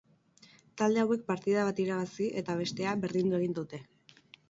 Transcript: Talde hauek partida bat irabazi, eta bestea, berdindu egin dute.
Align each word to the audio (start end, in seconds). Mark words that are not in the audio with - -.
Talde 0.81 1.03
hauek 1.03 1.27
partida 1.27 1.67
bat 1.69 1.83
irabazi, 1.85 2.33
eta 2.43 2.59
bestea, 2.65 2.99
berdindu 3.07 3.43
egin 3.45 3.59
dute. 3.63 3.87